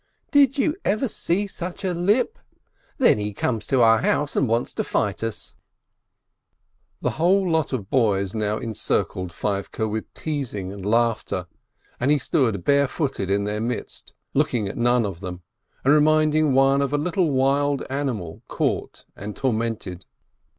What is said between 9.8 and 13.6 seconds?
with teasing and laughter, and he stood barefooted in